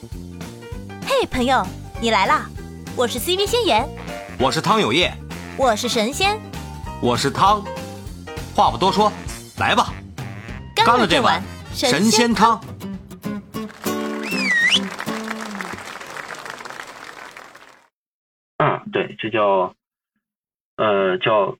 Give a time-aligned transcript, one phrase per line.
[0.00, 1.62] 嘿，朋友，
[2.00, 2.48] 你来啦！
[2.96, 3.86] 我是 CV 仙言，
[4.38, 5.12] 我是汤有业，
[5.58, 6.40] 我是神仙，
[7.02, 7.62] 我是汤。
[8.54, 9.12] 话不多说，
[9.58, 9.92] 来吧，
[10.74, 11.42] 干了这碗
[11.74, 12.58] 神仙汤。
[18.56, 19.74] 嗯，对，这叫
[20.76, 21.58] 呃叫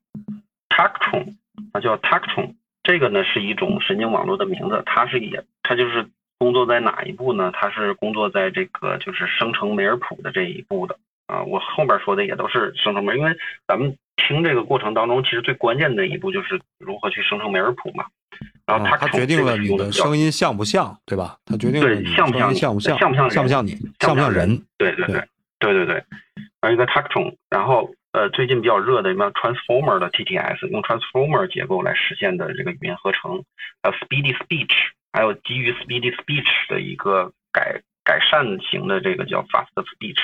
[0.70, 1.34] Tactron，
[1.72, 2.54] 啊叫 Tactron，
[2.84, 6.09] 这个呢是一种神经网络的名字，它是也它就是
[6.41, 7.52] 工作在哪一步呢？
[7.54, 11.42] 它是工作在这个就是生成梅尔普的这一步的啊。
[11.42, 13.37] 我后边说的也都是生成梅，因为
[13.69, 18.06] 咱们听这个过程当中，其实最关键的一步就是如何去生成梅尔普嘛。
[18.64, 21.37] 然后它决定了你的声音像不像，对吧？
[21.45, 24.64] 它决定了你像不像像不像像不像像不像你像不像人？
[24.78, 25.22] 对对对
[25.59, 26.02] 对对对。
[26.62, 33.45] 还有一个 Tactron，然后呃最近比较热的什么 Transformer 的 TTS，用 Transformer 结构来实现的这个语音合成，
[33.83, 34.72] 还有 Speedy Speech，
[35.12, 40.20] 还有基于 Speedy Speech 的一个改改善型的这个叫 Fast Speech，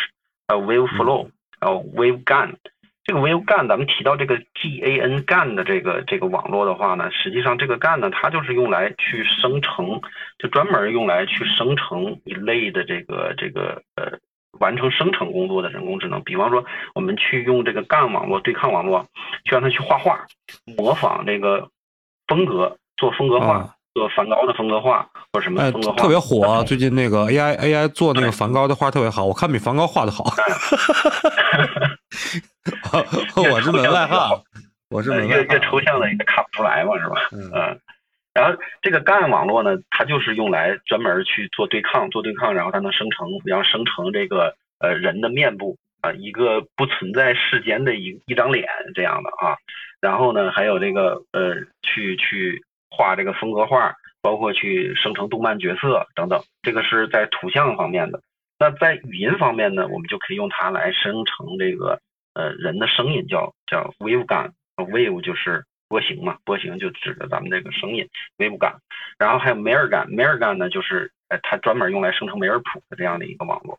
[0.49, 2.55] 还有 Wave Flow，还有 Wave GAN。
[3.05, 10.01] 这个 Wave GAN，咱们提到这个 GAN GAN 的这个这个网络的话呢，实际上这个 GAN 呢，它就是用来去生成，
[10.39, 14.19] 就专门用来去生成一类的这个这个呃
[14.59, 16.21] 完成生成工作的人工智能。
[16.25, 16.65] 比方说，
[16.97, 19.07] 我们去用这个 GAN 网络对抗网络，
[19.45, 20.27] 去让它去画画，
[20.77, 21.71] 模仿这个
[22.27, 26.63] 风格，做风格画，做梵高的风格画或者什么风格画，特别火。
[26.65, 30.23] 最近那个 AI AI 做那个梵高的画特别好，我看比梵高画的好。
[33.51, 34.29] 我是门外汉，
[34.91, 37.17] 我是门越越抽象的也看不出来嘛，是吧？
[37.33, 37.81] 嗯。
[38.35, 49.57] 然后这个 GAN 网络呢，它就是用来专门去做对抗，做对抗，然后它能生成，然后生成这个呃人的面部啊，一个不存在世间的一一张脸这样的啊。
[50.03, 52.63] 然后呢，还有这个呃，去去
[52.97, 58.21] 画这个风格画，包括去生成动漫角色等等，这个是在图像方面的。
[58.59, 62.01] 那在语音方面呢，我们就可以用它来生成这个。
[62.39, 68.07] 呃，人的声音叫叫 wave gun，wave 就是波形嘛，波形就指着咱们这个声音
[68.37, 68.75] wave gun，
[69.19, 73.79] 然后还有梅尔 gun，梅尔 gun 呢就是呃它专门用来生成梅尔谱的这样的一个网络，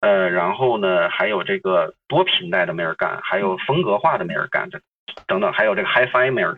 [0.00, 4.78] 呃，然后呢还有这个多频带的梅尔 gun，还有风格化的梅尔 gun 这
[5.26, 6.54] 等等，还有这个 HiFi 梅尔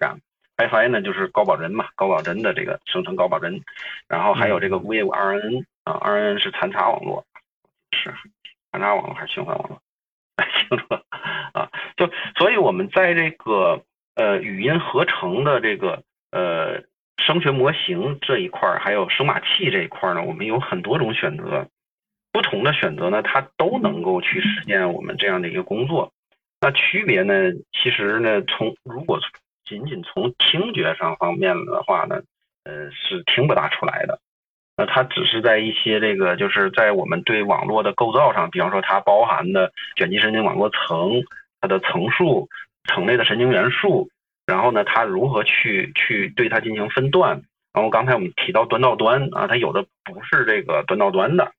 [0.68, 3.60] gun，HiFi 呢就是高保真嘛，高保真的这个生成高保真，
[4.08, 7.24] 然后还有这个 wave RNN 啊，RNN 是残差网络，
[7.92, 8.12] 是
[8.70, 9.80] 残差网络还是循环网络？
[10.68, 10.94] 清楚
[11.52, 13.84] 啊，就所以我们在这个
[14.14, 16.82] 呃语音合成的这个呃
[17.18, 21.68] 声学模型这一块儿，还有声码器这一块儿呢，我们有很多种选择，
[22.32, 26.12] 不同的选择呢，它都能够去实现我们这样的一个工作。
[26.60, 27.34] 那区别呢，
[27.72, 29.20] 其实呢，从如果
[29.72, 32.20] 仅仅从听觉上方面的话呢，
[32.64, 34.20] 呃，是听不大出来的。
[34.76, 41.22] 那它只是在一些这个，就是在我们对网络的构造上，比方说它包含的卷积神经网络层，
[41.60, 42.48] 它的层数、
[42.84, 44.08] 层内的神经元素，
[44.46, 47.42] 然后呢，它如何去去对它进行分段？
[47.74, 51.52] 然后刚才我们提到端到端啊，它有的不是这个端到端的，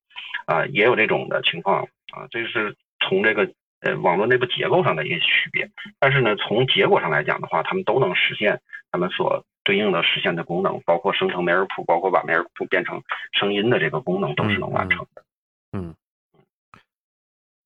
[0.45, 3.47] 啊，也有这种的情况啊，这是从这个
[3.83, 5.69] 呃网络内部结构上的一些区别。
[5.99, 8.59] 但是呢，从结果上来讲的话，他们都能实现
[8.91, 9.45] 他们所。
[9.65, 13.01] 对应的实现的功能，包括生成梅尔谱，包括把梅尔谱变成
[13.31, 15.23] 声音的这个功能，都是能完成的。
[15.71, 15.95] 嗯，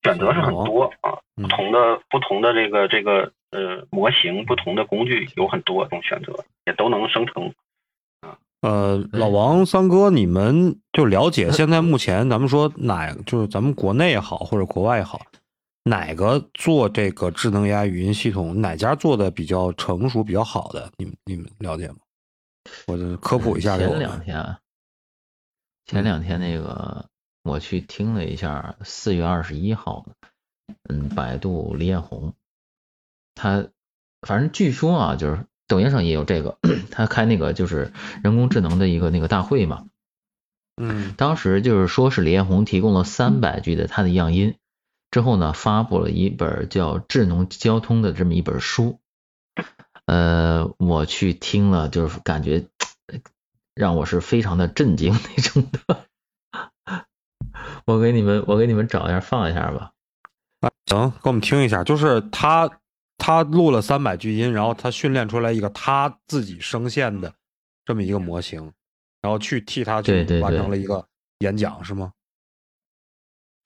[0.04, 7.52] 选择是很多啊，不同的不同的这个这个呃模型，不同的工具有很多种选择，也都能生成。
[8.20, 15.20] 啊，呃，老王三哥，你们就了解现在目前咱们说哪，就是咱们国内也好，或者国外也好。
[15.84, 20.92] 哪个做这个智能 AI 语音系统，哪家做的比较成熟、比较好的？
[20.98, 21.96] 你们你们了解吗？
[22.86, 23.78] 我科普一下。
[23.78, 24.56] 前两天，
[25.86, 27.06] 前两天那个
[27.42, 30.04] 我去听了一下，四月二十一号
[30.90, 32.34] 嗯，百度李彦宏，
[33.34, 33.68] 他
[34.20, 36.58] 反正据说啊，就是抖音上也有这个，
[36.90, 39.86] 他开那个就是人工智能的一个那个大会嘛。
[40.76, 44.56] 嗯，当时就是说是李彦宏提供了三百句的他的样音。
[45.10, 49.00] 之后呢，发布了一本叫《智能交通》的这么一本书，
[50.04, 52.66] 呃，我去听了，就是感觉
[53.74, 56.04] 让我是非常的震惊那种的。
[57.86, 59.92] 我给你们，我给你们找一下，放一下吧。
[60.60, 62.70] 啊行，给我们听一下，就是他
[63.16, 67.32] 他录了三百句音，然后他训练出来一个他自己声线的
[67.86, 68.72] 这么一个模型，
[69.22, 71.06] 然后去替他去完成了一个
[71.38, 72.12] 演讲，是吗？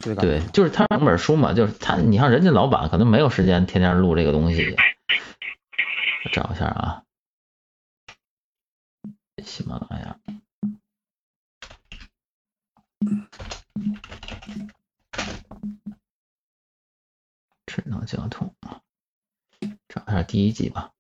[0.03, 4.77] 对，就是他两本书嘛，就是他，你看人家老板可能没有时间天天录这个东西。
[6.33, 7.05] 找一下啊，
[9.45, 10.17] 喜马拉雅，
[17.67, 18.81] 智能交通啊，
[19.89, 20.93] 找一下第一集吧。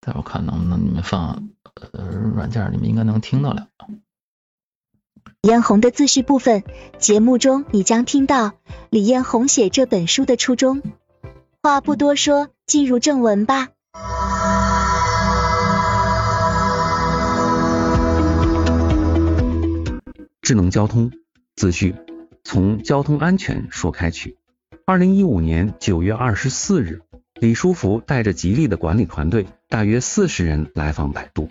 [0.00, 1.50] 待会儿看能不能你们放
[1.92, 2.04] 呃
[2.34, 3.68] 软件，你们应该能听到了。
[5.42, 6.64] 李彦宏的自序部分，
[6.98, 8.52] 节目中你将听到
[8.90, 10.82] 李彦宏写这本书的初衷。
[11.62, 13.68] 话不多说，进入正文吧。
[20.42, 21.10] 智能交通
[21.56, 21.94] 自序，
[22.44, 24.36] 从交通安全说开去。
[24.84, 27.00] 二零一五年九月二十四日，
[27.40, 31.48] 李书福带着吉利的管理团队，大约四十人来访百度。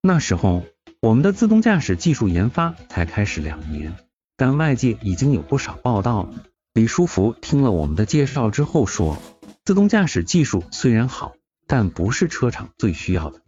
[0.00, 0.62] 那时候，
[1.02, 3.96] 我们的自动驾驶技术研发才开始两年，
[4.36, 6.44] 但外界已经有不少报道了。
[6.74, 9.20] 李书福听了我们的介绍之后说，
[9.64, 11.32] 自动驾驶技术虽然好，
[11.66, 13.40] 但不是车厂最需要的。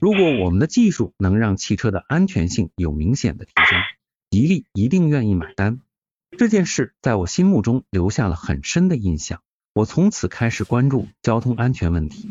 [0.00, 3.78] 如果我们的技术能让汽车的安全性有明显的提升，
[4.30, 5.80] 吉利一定愿意买单。
[6.38, 9.40] 这件事在我心目中留下了很深的印象。
[9.74, 12.26] 我从此开始关注交通安全问题，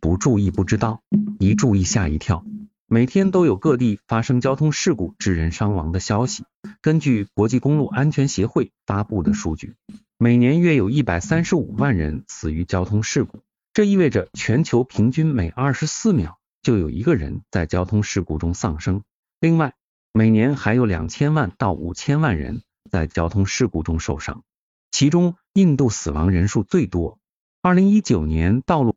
[0.00, 1.00] 不注意不知道，
[1.38, 2.44] 一注意吓一跳。
[2.88, 6.44] 每天都有各地发生交通事故致人伤亡的消息。
[6.80, 9.74] 根据国际公路安全协会发布的数据，
[10.18, 13.40] 每年约有一百三十五万人死于交通事故，
[13.72, 19.02] 这意味着全球平均每二十四秒就有一个人在交通事故中丧生。
[19.40, 19.74] 另外，
[20.12, 24.44] 每年还有两千万到五千万人在交通事故中受伤，
[24.92, 27.18] 其中印度死亡人数最多。
[27.62, 28.94] 二零一九年道路，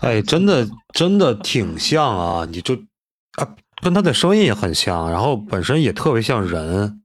[0.00, 2.44] 哎，真的真的挺像啊！
[2.50, 2.74] 你就
[3.38, 7.02] 啊，跟他的声音也很像，然后本身也特别像人。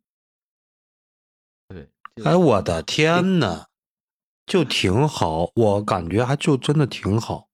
[1.67, 1.89] 对，
[2.23, 3.65] 哎，我的天呐，
[4.45, 7.47] 就挺好，我感觉还就真的挺好。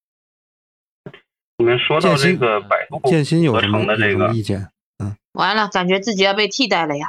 [1.57, 4.69] 你们说到这个百度建新有什么的这个意见？
[5.03, 7.07] 嗯，完了，感觉自己要被替代了呀。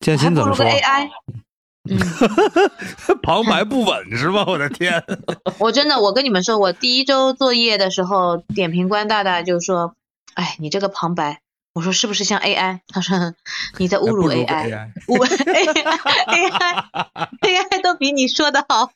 [0.00, 1.10] 建新怎么说？AI，
[1.90, 1.98] 嗯，
[3.22, 4.44] 旁白不稳是吧？
[4.48, 5.02] 我的天！
[5.58, 9.94] 我真的，我跟你们说，我第一周作业的时候，点评官大大就说
[10.34, 11.40] ：“哎，你这个旁白。”
[11.74, 13.34] 我说：“是不是像 AI？” 他说
[13.78, 15.26] ：“你在侮辱 AI，侮
[17.40, 18.90] AI，AI 都比你说的好。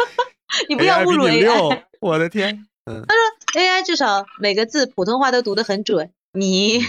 [0.68, 2.66] 你不要侮辱 AI。”我的天！
[2.86, 6.80] 他说 AI 至少每个字普通话都读得很准，你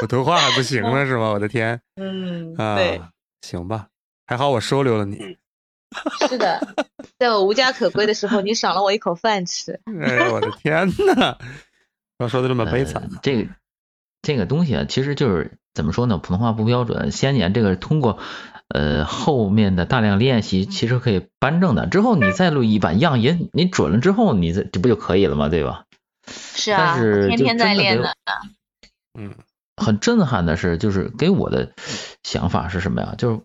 [0.00, 1.30] 普通话还不行了是吗？
[1.32, 3.00] 我的天，嗯，啊，对，
[3.42, 3.86] 行吧，
[4.26, 5.36] 还好我收留了你。
[6.28, 6.60] 是的，
[7.18, 9.80] 在我无家可归的时候，你赏了我一口饭吃。
[10.02, 11.36] 哎呦，我的天呐，
[12.18, 13.50] 要说的这么悲惨，这个
[14.22, 16.18] 这个东西啊，其实就是怎么说呢？
[16.18, 18.18] 普通话不标准，先年这个通过。
[18.68, 21.86] 呃，后面的大量练习其实可以扳正的。
[21.86, 25.50] 之后你再录一版样音，你准了之后，你这这不就可以了吗？
[25.50, 25.84] 对吧？
[26.26, 28.16] 是啊，但是天天在练的。
[29.16, 29.34] 嗯，
[29.76, 31.72] 很震撼的是，就是给我的
[32.22, 33.14] 想法是什么呀？
[33.18, 33.40] 就是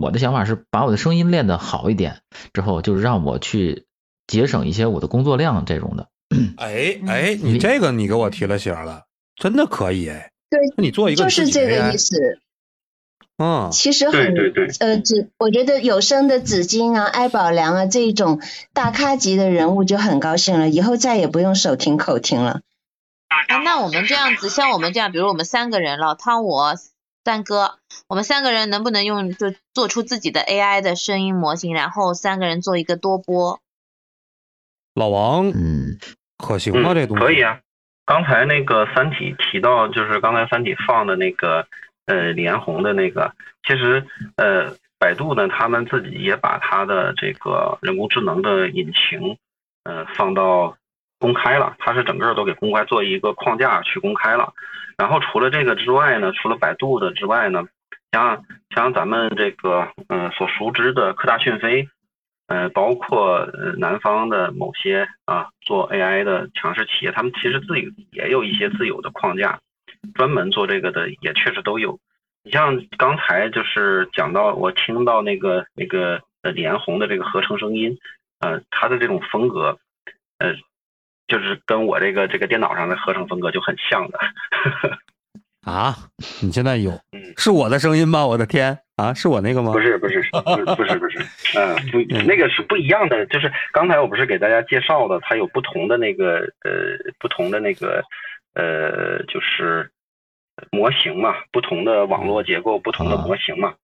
[0.00, 2.20] 我的想法是把我的声音练得好一点，
[2.52, 3.86] 之后就是让我去
[4.26, 6.08] 节省一些我的工作量这种的。
[6.56, 9.04] 哎哎，你这个你给我提了醒了，
[9.36, 10.30] 真的可以哎。
[10.50, 12.40] 对，那你做一个就是这个意思。
[13.36, 14.34] 嗯，其实很
[14.80, 18.40] 呃，纸我觉得有声的紫金啊、艾宝良啊这种
[18.72, 22.62] 大咖级的人物就很高兴了，以后再也不用手听口听了。
[23.28, 26.74] 啊，那我们这样子，像我们这样，比如我们三个人，老汤、我、
[27.28, 33.60] 三哥，我们三个人能不能用就做出自己的 AI 的声音模型，然后三个人做一个多播？
[34.94, 35.98] 老王，嗯，
[36.38, 36.94] 可行吗？
[36.94, 37.60] 这东西可以啊。
[38.06, 41.68] 刚才那个三体提到，就是刚才三体放的那个。
[42.06, 43.34] 呃，李彦宏的那个，
[43.66, 44.06] 其实
[44.36, 49.36] 呃，百度呢，他们自己也把他的这个人工智能的引擎，
[49.84, 50.77] 呃，放到
[51.18, 54.52] 公开了，它是整个都给公开做一个框架去公开了。
[54.96, 57.64] 然后除了这个之外呢，除了百度的之外呢，
[58.12, 58.44] 像
[58.74, 61.88] 像咱们这个嗯所熟知的科大讯飞，
[62.46, 69.60] 呃，包括呃南方的某些啊做 AI 的强势企业，他们其实自己也有一些自有的框架。
[70.14, 71.98] 专门做这个的也确实都有，
[72.44, 77.98] 你像刚才就是讲到我听到那个那个呃李彦宏的这个合成声音，
[78.38, 79.76] 呃他的这种风格，
[80.38, 80.54] 呃
[81.28, 84.18] 就是跟我这个这个电脑上的合成风格就很像的。
[85.62, 85.94] 啊，
[86.42, 86.90] 你现在有？
[87.36, 88.26] 是我的声音吗？
[88.26, 89.70] 我的天啊，是我那个吗？
[89.72, 90.20] 不是不是
[90.74, 91.18] 不是不是，
[91.56, 98.02] 嗯不那个是不一样的，就是刚才我不是给大家介绍了，它有不同的那个呃不同的那个。
[98.54, 99.88] 呃，就是
[100.72, 103.74] 模型嘛，不同的网络结构，不同的模型嘛。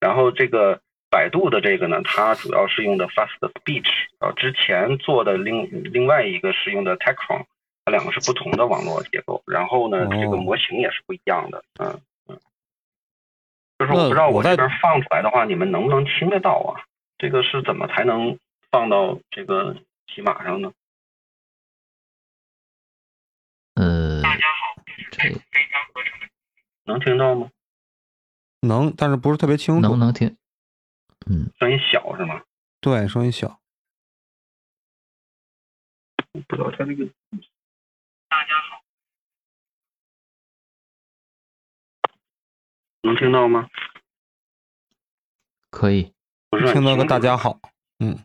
[0.00, 0.80] 然后这个
[1.14, 3.86] 百度的这个呢，它主要是用的 Fast Speech，
[4.18, 7.44] 然后之前做的另另外一个是用的 Tecron，
[7.84, 9.40] 它两个是不同的网络结构。
[9.46, 12.40] 然后呢，这个模型也是不一样的，嗯嗯。
[13.78, 16.82] 就是我不知道我这边放出来的话，你们能不能听得到啊？
[17.16, 18.36] 这个是怎么才能
[18.72, 19.76] 放到这个
[20.12, 20.72] 喜马上呢？
[23.74, 24.20] 呃，
[25.12, 25.32] 这
[26.82, 27.48] 能听到吗？
[28.62, 29.80] 能，但是不是特别清楚。
[29.80, 30.36] 能不能听？
[31.26, 32.42] 嗯，声音小是吗？
[32.80, 33.60] 对，声音小。
[36.48, 37.04] 不知道他这个。
[38.28, 38.82] 大家好
[43.02, 43.68] 能听到吗？
[45.70, 46.12] 可以。
[46.50, 47.58] 不是听到个大家好，
[47.98, 48.16] 嗯，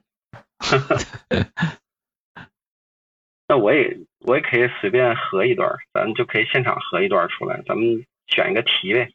[3.47, 9.11] 那我也我也可以随便合一段儿，咱就可以现场合一段儿出来，咱们选一个题呗。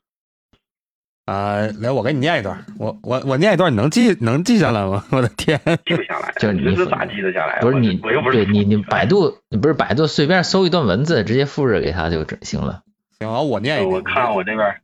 [1.27, 5.03] 啊、来，我给你念一段，我我我念一段，你能记能记下来吗？
[5.11, 12.83] 我的天，记不下来，就是你是咋记得下来不是你，我又不是对你你百度，你不是百度随便搜一段文字，直接复制给他就整行了。
[13.19, 13.91] 行，啊我念一遍。
[13.91, 14.81] 我看我这边儿，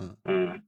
[0.00, 0.62] 嗯嗯，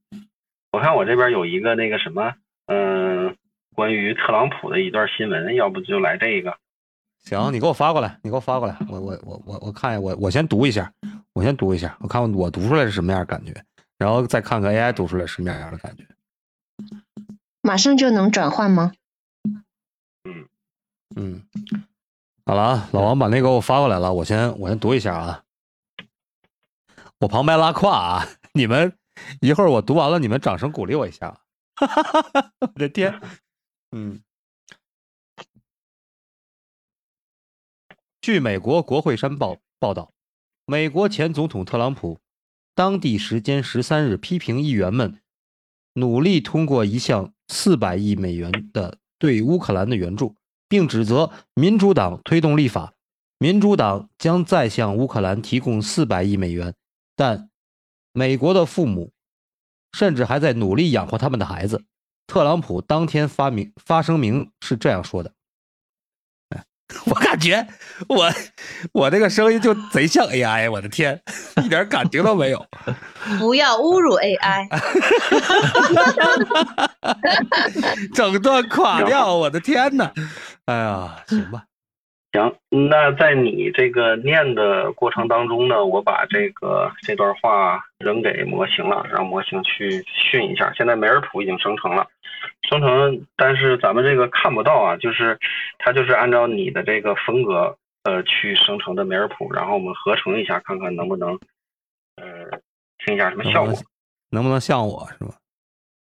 [0.71, 2.33] 我看我这边有一个那个什么，
[2.67, 3.35] 嗯、
[3.73, 6.55] 关于特朗普的一段新闻，要不就来这个。
[7.23, 10.91] 行，你给我发过来，你给我发过来，我我我我我看一下，我我先读一下，
[11.33, 13.51] 我先读一下，我看我读出来是什么样的感觉，
[13.97, 16.07] 然后再看看 AI 读出来什么样的感觉。
[17.61, 18.93] 马上就能转换吗？
[20.23, 20.47] 嗯
[21.15, 21.47] 嗯，
[22.45, 25.43] 好了啊，老王把那个给我发过来了，我先我先读一下啊。
[27.19, 28.97] 我旁白拉胯啊，你们
[29.41, 31.41] 一会儿我读完了，你们掌声鼓励我一下。
[31.75, 33.19] 哈哈哈哈我的天，
[33.91, 34.21] 嗯。
[38.21, 40.11] 据美国国会山报报道，
[40.65, 42.19] 美国前总统特朗普
[42.77, 45.19] 当地时间十三日批评议员们
[45.93, 50.35] 努力通过一项四百亿美元的对乌克兰的援助，
[50.69, 52.93] 并指责民主党推动立法，
[53.39, 56.75] 民主党将再向乌克兰提供四百亿美元，
[57.15, 57.49] 但
[58.13, 59.11] 美国的父母
[59.91, 61.83] 甚至还在努力养活他们的孩子。
[62.27, 65.33] 特朗普当天发明发声明是这样说的：“，
[67.05, 67.67] 我感觉
[68.07, 68.31] 我
[68.93, 71.19] 我这个声音就贼像 AI，我的天，
[71.63, 72.65] 一点感情都没有。
[73.39, 74.67] 不要侮辱 AI。
[78.15, 80.09] 整段垮掉，我的天呐！
[80.65, 81.63] 哎呀，行吧，
[82.37, 90.71] 行，那在你这个念的过程当中呢，我把这个这段话扔给模型了，让模型去训一下。
[90.73, 92.07] 现在梅尔普已经生成了，
[92.69, 95.37] 生成，但是咱们这个看不到啊，就是
[95.79, 101.31] 它就是按照你的这个风格呃去生成的梅尔普，然后我们合成一下，看看能不能
[102.17, 102.59] 呃
[102.99, 103.73] 听一下什么效果。
[104.29, 105.33] 能不能像我是吧？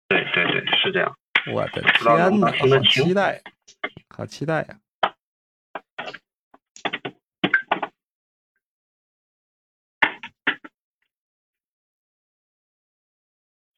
[0.09, 1.15] 对对对，是这样。
[1.53, 3.41] 我的天呐，不能听得好清期待，
[4.09, 4.69] 好期待呀！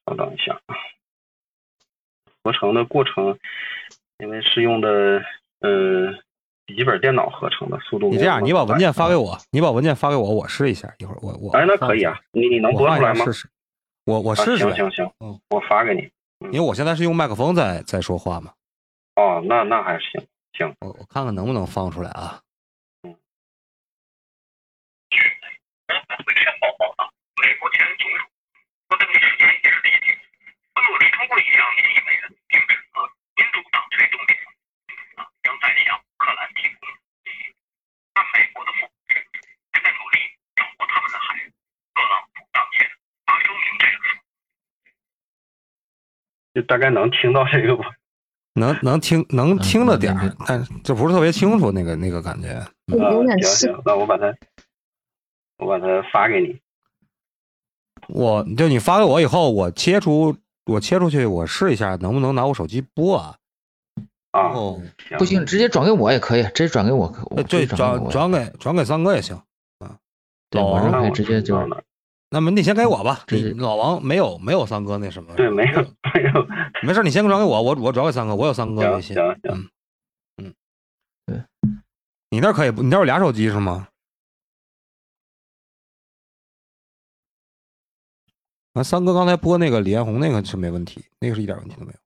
[0.09, 0.75] 稍等一下啊，
[2.43, 3.37] 合成的过程，
[4.17, 5.21] 因为是用的
[5.59, 6.11] 呃
[6.65, 10.91] 笔记本电脑合成的，速度你这样，你把文件发给我，你把文件发给我，我试一下。
[10.97, 13.23] 一会儿我我哎，那可以啊，你你能播出来吗？
[13.25, 13.47] 试试。
[14.05, 16.09] 我我啊试试呗，行行行，嗯，我发给你。
[16.51, 18.51] 因为我现在是用麦克风在在说话嘛，
[19.15, 20.73] 哦，那那还行行。
[20.79, 22.41] 我我看看能不能放出来啊。
[26.25, 27.11] 会先报报道，
[27.41, 28.19] 美国前总统
[28.89, 30.17] 说这个时间也是理解，
[31.29, 33.05] 他努力通过一项一亿美元，并指责
[33.37, 36.89] 民主党推动立法，啊将再向乌克兰提供。
[38.13, 38.91] 但美国的父母
[39.71, 40.17] 正在努力
[40.57, 41.53] 养活他们的孩子。
[41.93, 42.89] 特朗普当天
[43.25, 44.17] 发声明这个说。
[46.55, 47.93] 就大概能听到这个吧？
[48.59, 52.59] 能能听能听着点儿，但是这不是特别清楚那个那个感觉。
[52.87, 52.97] 行
[53.43, 54.35] 行，那我把它，
[55.57, 56.59] 我把它发给你。
[58.07, 60.35] 我就你发给我以后，我切出
[60.69, 63.35] 我切出去，我试一下能不能拿我手机播啊？
[64.31, 64.81] 啊，哦，
[65.17, 67.07] 不行，直接转给我也可以，直接转给我，
[67.47, 68.11] 对，转给我。
[68.11, 69.35] 转转给转给三哥也行
[69.79, 69.97] 啊。
[70.49, 71.57] 对，老王我这可以直接就
[72.31, 75.33] 那么你先给我吧，直接你老王没有没有三哥那什么？
[75.35, 76.47] 对，没有没有。
[76.85, 79.15] 没事，你先转给我，我我转给三哥，我有三哥微信。
[79.15, 79.69] 行行行
[80.37, 80.53] 嗯嗯，
[81.25, 81.43] 对，
[82.29, 82.83] 你那可以不？
[82.83, 83.87] 你那有俩手机是吗？
[88.79, 91.99] 啊，三哥刚才播那个李彦宏那个是没问题，那个是一点问题都没有。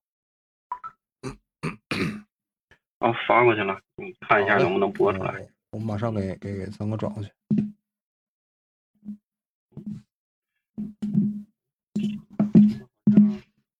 [2.98, 5.34] 哦，发过去了，你看一下能不能播出来。
[5.40, 7.30] 嗯我马上给给给三哥转过去。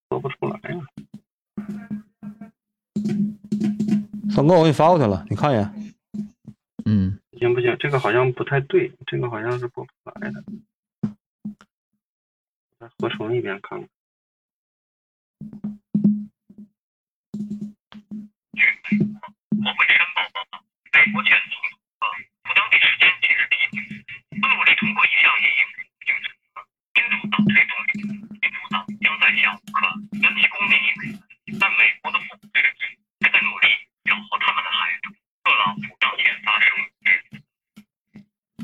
[0.08, 0.80] 播不出来呀、
[4.36, 5.94] 三哥，我给你发过去了，你看一眼。
[6.86, 10.44] 嗯，不行不行，这个好像不太对，这个好像是播不出来的。
[12.98, 13.80] 我从那边看。
[13.80, 13.88] 我
[19.72, 20.20] 会申报
[20.92, 21.80] 美国前总统，
[22.44, 23.80] 不当地时间今日批评，
[24.36, 25.64] 努力通过一项移民
[26.04, 26.28] 政策，
[26.94, 28.04] 民主党退动，民
[28.52, 29.96] 主党将在小乌克兰
[30.36, 31.16] 提供另一枚，
[31.60, 32.42] 但美国的父母
[33.22, 33.68] 还在努力
[34.12, 35.04] 养活他们的孩子。
[35.44, 36.68] 特朗普当天发生。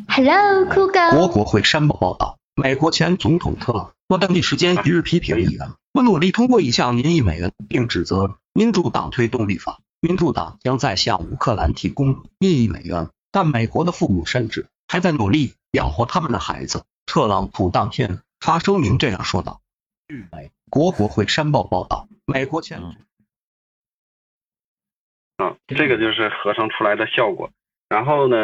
[0.09, 0.99] Hello，酷狗。
[1.15, 3.93] 国国会山报报道，美国前总统特朗普。
[4.17, 9.79] 当地时间一日批评议员不努力通过一项民意美元，并指责民主党推动立法。
[10.01, 16.83] 民主党将在向乌克兰提供民意美元，但美国的父母甚至还在努力养活他们的孩子。
[17.05, 19.61] 特朗普当天发声明这样说道
[20.07, 22.81] ：“据美国国会山报报道，美国前
[25.35, 27.51] 啊，这个就是合成出来的效果。
[27.89, 28.35] 然后呢，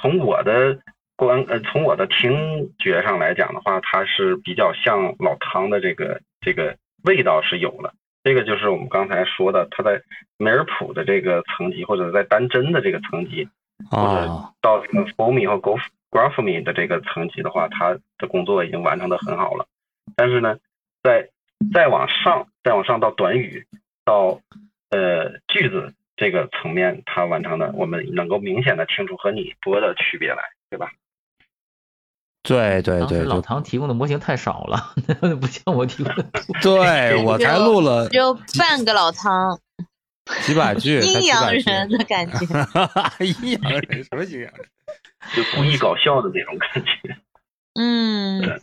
[0.00, 0.82] 从我的
[1.24, 7.94] 观呃，从我的听觉上来讲的话，它是比较像老汤的这个这个味道是有了。
[8.24, 10.02] 这个就是我们刚才说的，它在
[10.36, 13.48] 梅尔普的这个层级，或者在单针的这个层级，
[13.88, 15.78] 或者啊，到这个 FOMI 和 Go
[16.10, 19.66] Graphemy 的这个层级的话，它的工作已经完成的很好了。
[20.16, 20.58] 但是呢，
[21.04, 21.28] 在
[21.72, 23.64] 再往上，再往上到短语，
[24.04, 24.40] 到
[24.90, 30.90] 呃句子这个层面，它完成的，我们能够明显的听出和你播的区别来，对吧？
[32.42, 34.94] 对对对，老唐提供的模型太少了，
[35.40, 36.24] 不像我提供的。
[36.60, 39.58] 对我才录了只有半个老唐，
[40.42, 42.38] 几百 句， 阴阳人的感觉。
[43.24, 44.66] 阴阳人什么阴阳人？
[45.36, 47.16] 就故意搞笑的那种感觉。
[47.74, 48.60] 嗯，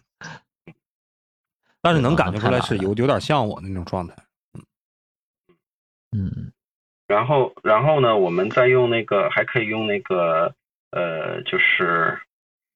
[1.82, 4.14] 但是能感觉出来是有有点像我那种状态。
[4.54, 4.62] 嗯
[6.12, 6.52] 嗯，
[7.08, 10.54] 然后，然后呢，我们再用那个，还可以用那个，
[10.92, 12.20] 呃，就是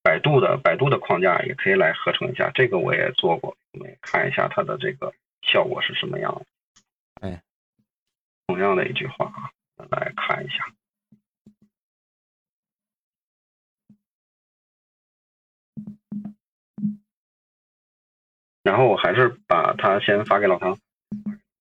[0.03, 2.51] 百度的百度的框架，也可以来合成一下。
[2.53, 6.45] 这个我也做过，我们也看一下它的这个效果是什么样的。
[7.21, 7.41] 哎，
[8.47, 9.25] 同样的一句话
[9.77, 10.65] 啊，来看一下。
[18.61, 20.77] 然后我还是把它先发给老唐。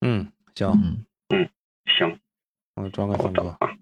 [0.00, 1.48] 嗯，行，嗯，
[1.86, 2.18] 行，
[2.74, 3.56] 我转给峰哥。
[3.60, 3.76] 啊。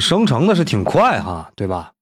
[0.00, 1.92] 生成的是挺快哈，对吧？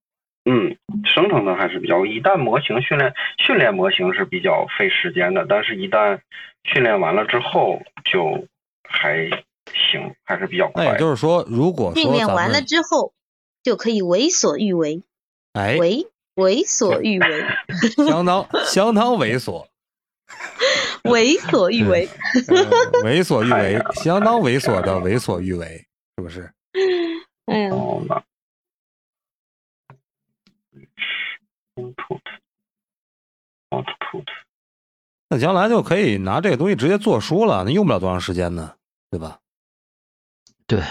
[0.47, 6.19] 嗯，生成的还是比较，一旦模型训练训练模型是比较费时间的，但是一旦
[6.63, 8.45] 训练完了之后就
[8.87, 9.27] 还
[9.73, 10.85] 行，还是比较快。
[10.85, 13.13] 那也就是说，如果说训练完了之后
[13.63, 15.01] 就可以为所欲为，
[15.53, 17.45] 哎，为为所欲为，
[18.07, 19.65] 相当相当猥琐，
[21.05, 22.07] 为所欲为。
[22.47, 25.85] 呃 为所欲哎为，相当猥琐的为所欲为，
[26.17, 26.51] 是不是？
[27.45, 28.23] 哎呀，哦，那
[31.75, 32.21] input
[33.69, 34.25] output
[35.29, 38.75] 那将来就可以拿这个东西直接做书了，那用不了多长时间呢，
[39.09, 39.39] 对吧？
[40.67, 40.83] 对，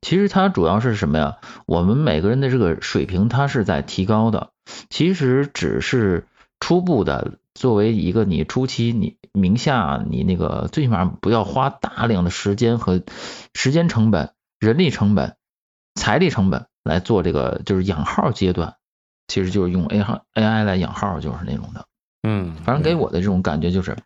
[0.00, 1.38] 其实它主要是什么呀？
[1.66, 4.50] 我们每个人的这个水平它是在提高的，
[4.90, 6.26] 其实只是
[6.58, 13.02] 初步的，作为一个你初期你名下你那个最起码不要花大量的时间和
[13.54, 15.35] 时间成本、人力成本、
[15.96, 18.76] 财力成本来做这个就是养号阶段，
[19.26, 21.86] 其实就是用 A 号 AI 来养号，就是那种的。
[22.22, 23.96] 嗯，反正给我的这种感觉就是，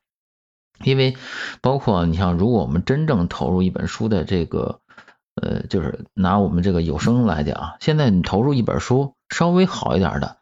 [0.85, 1.17] 因为
[1.61, 4.81] 包括你像，如果我们真正投入一本书的这个，
[5.35, 10.37] 呃，就是拿我们这个有声来讲，现在你投入一本书稍微好一点的，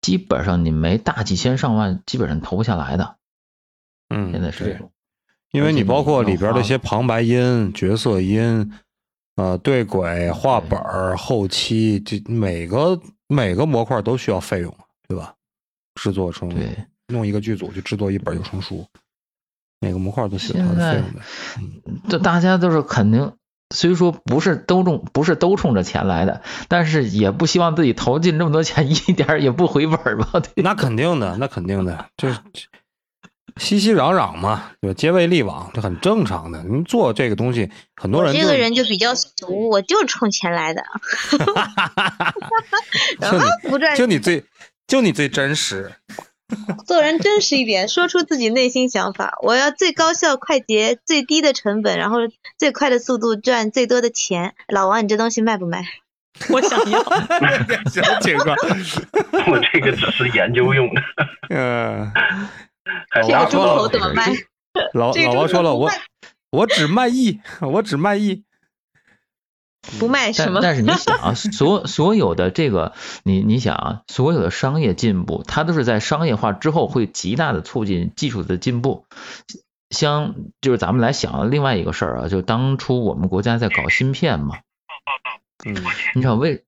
[0.00, 3.16] 基本上你没大几千上万，基本上投不下来的。
[4.08, 4.90] 嗯，现在是这种，
[5.52, 8.72] 因为你包括里边的一些旁白音、角色音、
[9.36, 14.76] 呃对轨、画本儿、后期，这每个每个模块都需要费用，
[15.08, 15.32] 对吧？
[15.94, 16.76] 制作成对
[17.08, 18.86] 弄一个剧组就制作一本有声书，
[19.80, 21.20] 每个模块都需要它的费用的。
[22.08, 23.32] 这大家都是肯定，
[23.74, 30.40] 虽说不是都冲不是都冲着钱来的，但是也不希望自己投进这么多钱，一点儿也不回本儿吧？
[30.40, 32.38] 对那肯定的，那肯定的，就是
[33.56, 34.94] 熙熙攘攘嘛，对吧？
[34.94, 36.62] 皆为利往，这很正常的。
[36.64, 40.82] 你做这个东西，很多人这个人就比较俗，我就是冲钱来的。
[43.18, 44.44] 然后不赚，就你最
[44.86, 45.92] 就你最真实。
[46.86, 49.36] 做人真实一点，说出自己内心想法。
[49.42, 52.18] 我要最高效、快捷、最低的成本，然后
[52.56, 54.54] 最快的速度赚最多的钱。
[54.68, 55.84] 老王，你这东西卖不卖？
[56.50, 57.02] 我想要。
[57.90, 58.54] 什么情况？
[59.48, 61.02] 我这个只是研究用的。
[61.48, 62.12] 嗯，
[63.10, 64.26] 还这个猪头怎么卖？
[64.92, 65.90] 老老王说了，我
[66.50, 68.44] 我只卖艺，我只卖艺。
[70.00, 70.60] 不卖什么？
[70.60, 79.06] 但但是你 想啊，所所有的这个，你你想啊，所有的商业进步，它都是在商业化之后会极大的促进技术的进步。
[79.90, 84.58] 像就是咱们来想另外一个事儿啊，就当初我们国家在搞芯片嘛，
[85.64, 85.76] 嗯，
[86.16, 86.64] 你知道为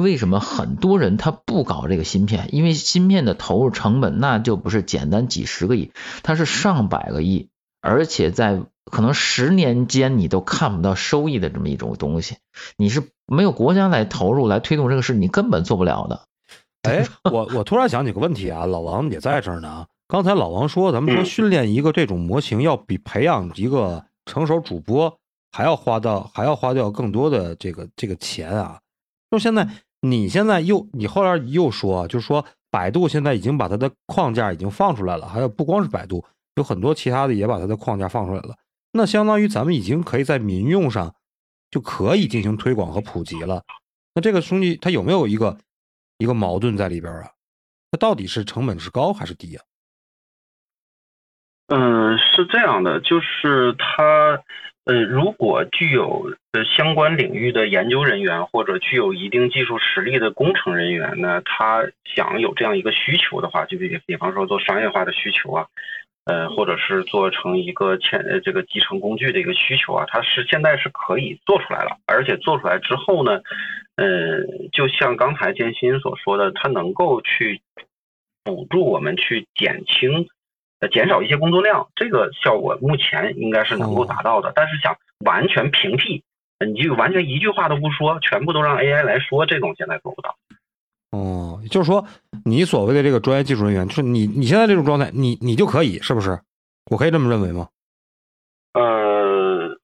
[0.00, 2.48] 为什么很多人他不搞这个芯片？
[2.52, 7.48] 因为芯片的投入成本那就不是简单几十个亿，它是上百个亿，
[7.80, 12.36] 而且在可能十年间你都看不到收益的这么一种东西，
[12.76, 16.22] 你是没有国家来投入来推动这个事，你根本做不了的。
[16.82, 19.86] 哎，我我突然想起个问题啊，老王也在这儿呢。
[20.08, 25.18] 刚才老王说，咱们说嗯训练一个这种模型，要比培养一个成熟主播
[25.52, 28.80] 还要花到还要花掉更多的这个这个钱啊。
[29.30, 29.68] 就现在，
[30.00, 36.24] 你现在又你后来又说，就是说百度现在已经把它的框架已经放出来了，还有不光是百度，
[36.56, 38.56] 有很多其他的也把它的框架放出来了。
[38.92, 41.14] 那相当于咱们已经可以在民用上
[41.70, 43.62] 就可以进行推广和普及了。
[44.14, 45.58] 那这个东西它有没有一个
[46.18, 47.30] 一个矛盾在里边啊？
[47.92, 49.64] 它到底是成本是高还是低啊？
[51.68, 54.42] 嗯，是这样的，就是他，
[54.86, 65.66] 呃，如果具有呃相关领域的研究人员或者具有一定技术实力的工程人员呢，他想有这样一个需求的话，就比比方说做商业化的需求啊，
[66.24, 73.42] 呃，或者是做成一个前呃这个集成工具的一个需求啊，它是现在是可以做出来了，而且做出来之后呢，
[73.96, 77.60] 呃，就像刚才建新所说的，它能够去
[78.42, 80.26] 补助我们去减轻。
[80.80, 84.52] 呃，减少一些工作量，这个效果目前应该是能够达到的。
[84.54, 86.22] 但是想完全平替，
[86.58, 90.36] 呃你就完全一句话都不说，全部都让 AI 来说，这种现在做不到。
[91.10, 92.06] 哦，就是说
[92.44, 96.38] 你所谓的这个专业技术人员，就是你你现在这种状态，你你就可以是不是？
[96.90, 97.68] 我可以这么认为吗？
[98.72, 99.76] 呃，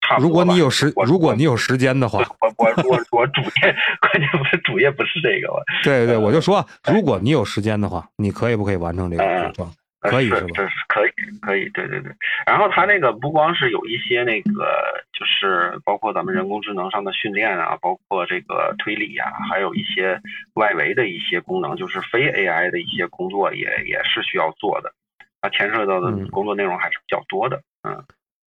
[0.00, 5.48] 差不多如果你有时，如果你有时间的话，我我我我主业，关键不是主业不是这个？
[5.82, 9.76] 对对对，我就说，如果你有时间的话，你可以不可以完成这个这个状态？
[10.10, 10.46] 可以是是吧？
[10.54, 12.12] 这是可以，可以，对对对。
[12.46, 14.66] 然后它那个不光是有一些那个，
[15.12, 20.20] 就是包括咱们人工智能上的训练啊，包括这个推理啊，还有一些
[20.54, 24.92] 外围的一些功能，就是非 AI 的一些工作也也是需要做的。
[25.40, 28.02] 它牵涉到的嗯工作内容还是比较多的，嗯。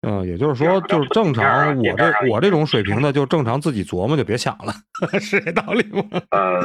[0.04, 4.72] 嗯，也就是说，就是正常，我这我这种水平的，就正常自己琢磨，就别想了，
[5.20, 6.04] 是这道理吗？
[6.32, 6.62] 呃，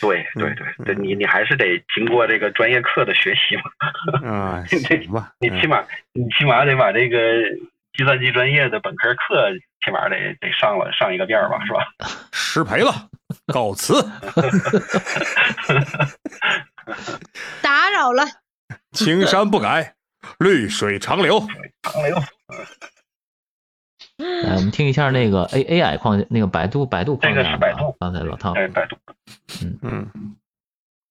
[0.00, 3.62] 对嗯对对对，你你还是得经过这个专业课的学习嘛。
[4.28, 7.18] 啊， 行吧，你起码你起码得把这个
[7.94, 9.50] 计算机专业的本科课
[9.84, 11.86] 起码得得上了上一个遍儿吧，是吧？
[12.32, 12.92] 失陪了，
[13.52, 13.94] 告辞。
[17.62, 18.24] 打扰了。
[18.92, 19.94] 青山不改，
[20.38, 21.40] 绿水长流。
[21.82, 22.16] 长流。
[24.18, 27.44] 来，我们听一下那个 A A I 框架，那个百度百度框架、啊。
[27.44, 27.94] 这个是百度。
[28.00, 28.54] 刚才老汤。
[28.54, 28.96] 哎，百度。
[29.62, 30.36] 嗯嗯。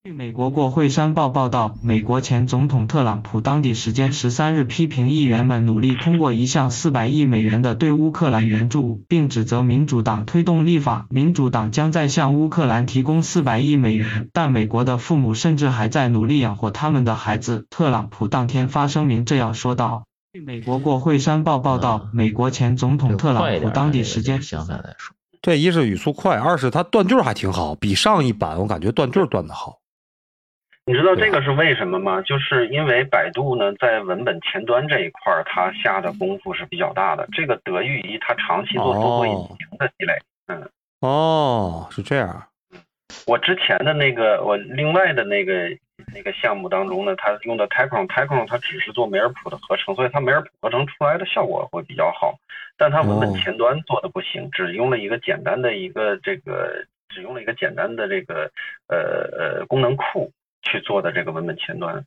[0.04, 17.66] 据美国国会山报报道，美国前总统特朗普当地时间十三日批评议员们努力通过一项四百亿美元的对乌克兰援助，并指责民主党推动立法，民主党将在向乌克兰提供四百亿美元，但美国的父母甚至还在努力养活他们的孩子。
[17.72, 20.06] 特朗普当天发声明这样说道。
[20.36, 29.80] 据美国国会山报报道，美国前总统特朗普当地时间相反来说，这一是语速快，二是他断句还挺好，比上一版我感觉断句断的好。
[30.86, 32.22] 你知道这个是为什么吗？
[32.22, 37.26] 就是因为百度呢，在文本前端这一块儿，它下的功夫是比较大的。
[37.32, 40.22] 这个得益于它长期做搜索引擎的积累。
[40.48, 40.70] 嗯。
[41.00, 42.44] 哦，是这样。
[43.26, 45.70] 我之前的那个，我另外的那个
[46.14, 52.38] 那个项目当中呢，它用的 Tycoon，Tycoon 它只是做梅尔普的合成，所以它梅尔普合成出来的效果会比较好。
[52.78, 58.52] 但它文本前端做的不行，只用了一个简单的一个这个，只用了一个简单的这个
[58.88, 60.32] 呃呃功能库。
[60.68, 62.04] 去做的这个文本前端，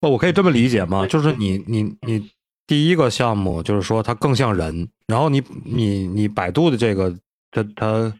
[0.00, 1.06] 哦，我可以这么理解吗？
[1.06, 2.30] 就是你你你
[2.66, 7.14] 第一个项目就是说它更像人，然后你你你百度的这个
[7.50, 8.18] 它它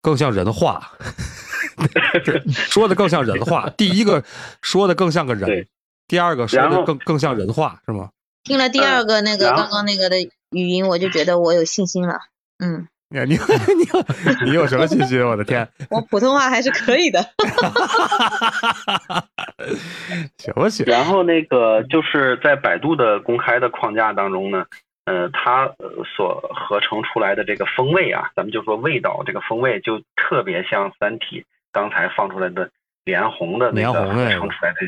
[0.00, 0.90] 更像人话，
[2.52, 3.68] 说的更像人话。
[3.76, 4.22] 第一个
[4.62, 5.66] 说的更像个人，
[6.08, 8.10] 第二个说的更更像人话，是吗？
[8.44, 10.16] 听了第二个那个刚刚那个的
[10.50, 12.18] 语音，我就觉得我有信心了。
[12.58, 12.88] 嗯。
[13.12, 15.20] 你 你你你有什么信心？
[15.26, 15.68] 我的天！
[15.90, 17.20] 我普通话还是可以的。
[20.38, 20.86] 行不行？
[20.86, 24.64] 然后那个就是在百度的公开的框架当中呢，
[25.06, 25.66] 呃，它
[26.16, 31.40] 所合成出来的这个风味啊，咱们就说味道，这个风味就特别像《三体》
[31.72, 32.70] 刚才放出来的
[33.04, 34.78] 莲红的那个合成出来的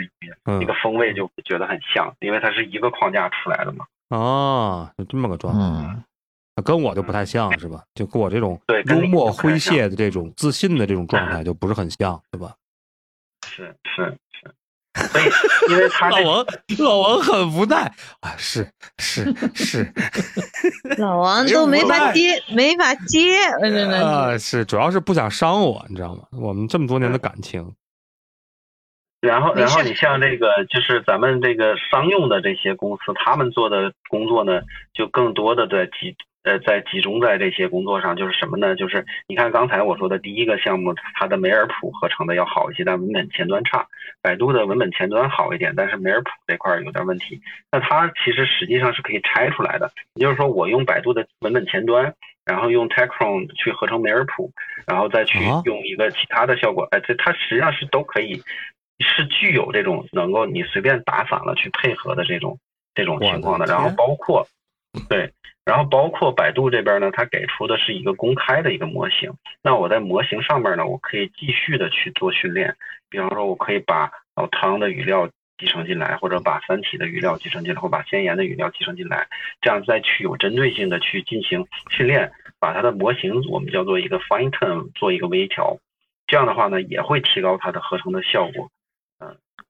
[0.45, 3.85] 嗯那个风味，就觉得很像，因为它是一个框架出来的嘛。
[4.09, 5.61] 哦，就这么个状态。
[5.61, 6.05] 嗯
[6.63, 7.83] 跟我就不太像是吧？
[7.95, 12.55] 就跟我这种对幽默诙谐的这种自信的这种状态就不是很像，对吧？
[13.47, 14.19] 是是是，
[14.95, 15.25] 所以，
[15.73, 16.47] 因为他老王
[16.79, 19.25] 老王很无奈啊，是是
[19.55, 19.93] 是，
[20.99, 26.25] 老王都没法接，没法接， 真的啊，是主要是不想伤我，你知道吗？
[26.33, 27.75] 我们这么多年的感情。
[29.21, 38.75] 然后，然后你像这个，就是咱们这个商用的这些公司，他们做的工作呢，就更多的在集呃在集中在这些工作上，就是什么呢？
[38.77, 43.87] 就是你看刚才我说的第一个项目，它的梅尔普合成的要好一些，但文本前端差。
[44.21, 47.41] 百度的文本前端好一点，但是梅尔普这块有点问题。
[47.71, 54.51] 那它其实实际上是可以拆出来的，也就是说，我用百度的文本前端，然后用 TechCrone 去合成梅尔普，
[54.87, 58.43] 然后再去用一个其他的效果，哎，这它实际上是都可以。
[59.05, 62.57] 是具有这种能够你随便打散了去配合的这种
[62.95, 64.47] 这种情况的，然后包括
[65.09, 65.33] 对，
[65.65, 69.33] 然后包括百度这边呢，它给出的是一个公开的一个模型。
[69.63, 72.77] 那我在模型上面呢，我可以继续的去做训练。
[73.09, 79.29] 比方说，我可以把老汤的语料集成进来，或者把三体的语料集成进来，或把先言的语料集成进来，
[79.61, 85.79] 这样再去有针对性的去进行训练，把它的模型我们叫做一个 fine tune 做一个微调。
[86.27, 88.69] 这样的话呢，也会提高它的合成的效果。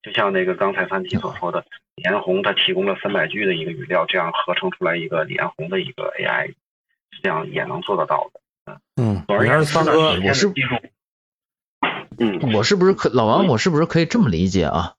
[0.03, 1.65] 就像那个刚才三体所说的，
[1.95, 6.55] 李彦宏他提供了三百句的一个语料，这样合成出来一个李彦宏的一个 AI，
[7.23, 8.81] 这样也能做得到的。
[8.97, 10.53] 嗯，总而言之，我是
[12.19, 13.47] 嗯，我是不是可老王？
[13.47, 14.95] 我是不是可以这么理解啊？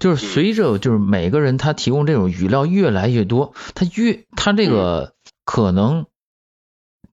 [0.00, 6.06] 就是随着就是每个人他提供这种语料越来越多，他越他这个可能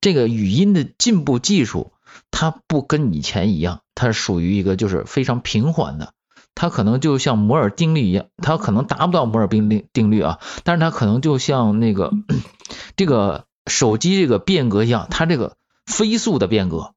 [0.01, 1.93] 这个语音的进步技术，
[2.31, 6.13] 它不跟以前一样，它属于一个就是非常平缓的。
[6.56, 12.12] 它可能就像摩尔定律一样，它可能达不到摩尔定律定律啊，但是它可能就像那个
[12.96, 16.94] 这个手机这个变革一样，它这个飞速的变革，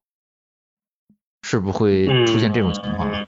[1.43, 3.27] 是不是会出现这种情况？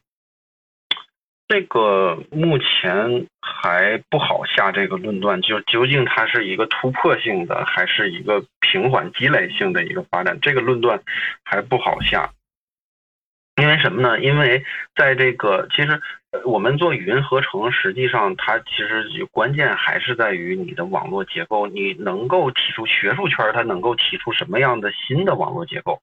[1.48, 11.04] 这个目前还不好下这个论断，就究竟它是一个突破性的，还是一个平缓积累性的一个发展，这个论断
[11.44, 12.32] 还不好下。
[13.62, 14.19] 因为什么呢？
[14.19, 14.63] 因为
[14.95, 16.02] 在这个其实。
[16.45, 26.00] 我们做语音合成，实际上它其实关键还是在于你的网络结构，你能够提出学术圈它能够提出什么样的新的网络结构？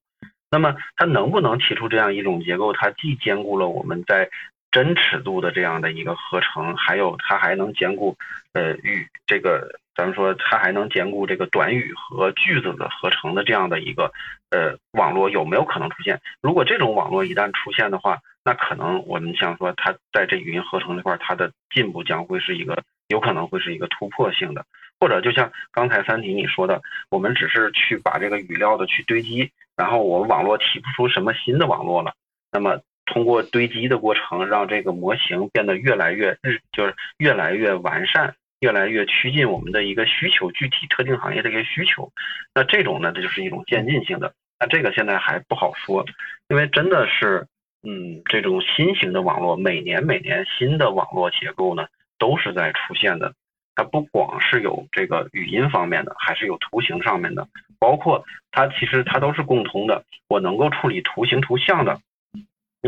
[0.50, 2.74] 那么它能不能提出这样一种结构？
[2.74, 4.28] 它既兼顾了我们在
[4.70, 8.16] 真尺度的这样的一个合成，还有它还能兼顾
[8.52, 14.12] 呃语这个咱们说它还能兼顾这个短语和句子的合成的这样的一个
[14.50, 16.20] 呃网络有没有可能出现？
[16.40, 24.64] 如果这种网络一旦出现的话，那可能我们想说，它在这语音合成这块，它的进步将会是一个有可能会是一个突破性的，
[25.00, 32.14] 或者就像刚才三体你说的，我们只是去把这个语料的去堆积，然后我们网络提不出什么新的网络了，
[32.52, 42.12] 那么通过堆积的过程，让这个模型变得越来越日，就是越来越完善，越来越趋近我们的一个需求，具体特定行业的一个需求，
[42.54, 46.04] 那这种呢，这就是一种渐进性的，那这个现在还不好说，
[46.48, 47.46] 因为真的是。
[47.84, 51.86] 嗯，这种新型的网络，每年每年新的网络结构呢，
[52.18, 53.32] 都是在出现的。
[53.76, 57.46] 它不光是有这个语音方面的，还是有图形上面的，
[57.78, 60.02] 包括它其实它都是共通的。
[60.26, 62.00] 我能够处理图形图像的，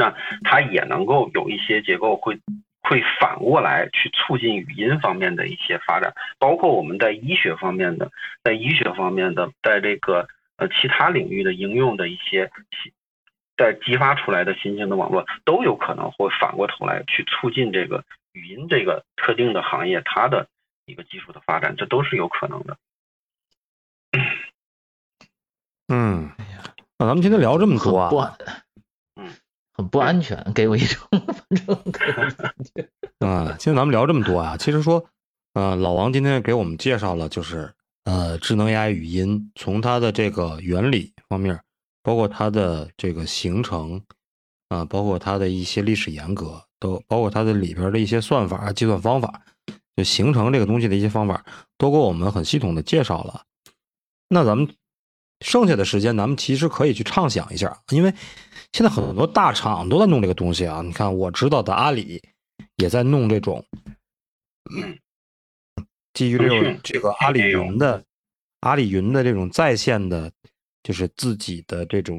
[0.01, 2.41] 那它也能够有一些结构会
[2.81, 8.11] 会反过来去促进语音方面的一些发展，包括我们在医学方面的，
[8.43, 12.51] 在医学方面的，在这个呃其他领域的应用的一些。
[13.61, 20.49] 在激发出来的新型的网络都有可能会反过头来去促进这个语音这个特定的行业它的
[20.87, 22.79] 一个技术的发展，这都是有可能的。
[25.89, 26.31] 嗯，
[26.97, 28.70] 那咱们今天聊这么多啊，嗯，
[29.83, 35.05] 不安全，给我一种 反正感觉啊，今天咱们聊这么多啊，其实说，
[35.55, 37.73] 呃，老王今天给我们介绍了，就是
[38.05, 41.61] 呃，智能 AI 语音从它的这个原理方面。
[42.03, 44.01] 包括它的这个形成
[44.71, 49.43] 啊，包括它的一些历史沿革，都包括它的里边的一些算法、计算方法，
[49.95, 51.45] 就形成这个东西的一些方法，
[51.77, 53.43] 都给我们很系统的介绍了。
[54.31, 54.67] 那咱们
[55.41, 58.13] 剩下的时间，咱们其实可以去畅想一下，因为
[58.73, 60.83] 现在很多大厂都在弄这个东西啊。
[60.83, 62.23] 你看，我知道的阿里
[62.77, 63.65] 也在弄这种
[66.15, 68.05] 基于这种这个阿里云的
[68.61, 70.31] 阿里云的这种在线的。
[70.83, 72.19] 就是自己的这种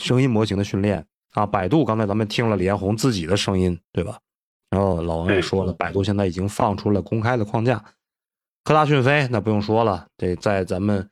[0.00, 4.20] 声音模型的训练啊，百度刚才咱们听了李彦宏自己的声音，对吧？
[4.70, 7.84] 然后老王也说了，百度现在已经放出了公开的框架。
[8.62, 11.10] 科大讯飞那不用说了，这在咱们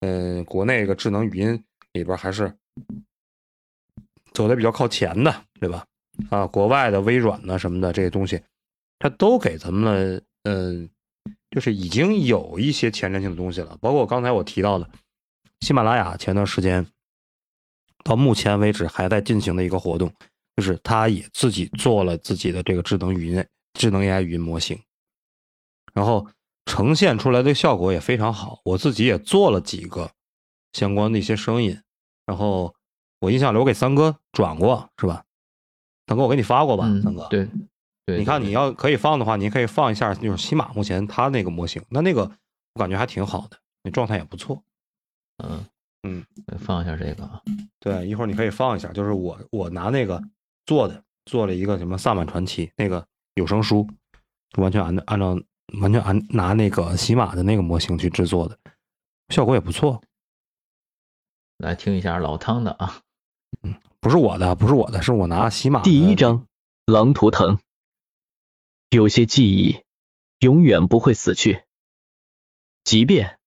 [0.00, 2.54] 嗯国内个智能语音里边还是
[4.32, 5.84] 走的比较靠前的，对吧？
[6.30, 8.40] 啊，国外的微软呢什么的这些东西，
[8.98, 9.84] 它都给咱们
[10.16, 10.88] 了嗯、
[11.50, 13.76] 就是已经有一些前瞻性的东西了。
[13.80, 14.88] 包括刚才我提到的
[15.60, 16.86] 喜马拉雅，前段时间
[18.04, 20.12] 到目前为止还在进行的一个活动，
[20.56, 24.80] 就是它也自己做了自己的这个智能语音、智能 AI 语音模型，
[25.92, 26.26] 然后
[26.68, 28.60] 呈现出来的效果也非常好。
[28.62, 30.10] 我自己也做了几个
[30.74, 31.80] 相关的一些声音，
[32.26, 32.74] 然后
[33.20, 35.24] 我印象里我给三哥转过，是吧？
[36.06, 37.26] 三哥，我给你发过吧，嗯三哥。
[37.30, 37.48] 对
[38.04, 42.30] 对，你看，你要可以放的话，你可以放一下，就是喜马目前他那个模型，那那个
[42.74, 44.62] 我感觉还挺好的，那状态也不错。
[45.42, 45.64] 嗯
[46.02, 46.24] 嗯，
[46.58, 47.42] 放一下这个啊，
[47.80, 50.22] 对，一会儿你可以放一下，就是我我拿那个
[50.66, 53.86] 做的，做了一个什么《萨满传奇》那个有声书，
[54.58, 55.38] 完全按照按照
[55.80, 58.58] 完全按拿那个喜马的那个模型去制作的，
[59.28, 60.02] 效果也不错。
[61.58, 63.00] 来听一下老汤的啊。
[63.62, 66.46] 嗯不是我的，不是我的，是我拿喜马第一章，
[66.86, 67.58] 狼图腾。
[68.90, 69.82] 有些记忆
[70.38, 71.64] 永远不会死去，
[72.84, 73.40] 即便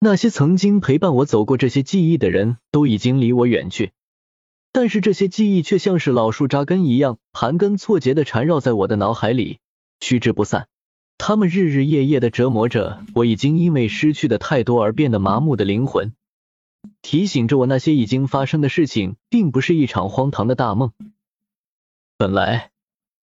[0.00, 3.92] 那些曾经陪伴我走过这些记忆的人都已经离我远去，
[4.72, 9.60] 但是这些记忆却像是老树扎根一样，盘根错节的缠绕在我的脑海里，
[10.00, 10.68] 趋之不散。
[11.18, 16.14] 他们日日夜夜的折磨着我已经因为失去的太多而变得麻木的灵魂。
[17.02, 20.92] 提醒着我那些已经发生的事情，并不是一场荒唐的大梦。
[22.16, 22.70] 本来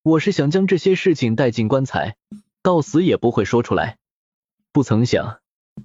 [0.04, 2.16] 我是想将这些事情带进棺材，
[2.64, 3.98] 到死也不会说出来。
[4.72, 5.40] 不曾想，